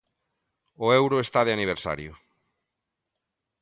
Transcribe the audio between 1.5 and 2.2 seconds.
aniversario.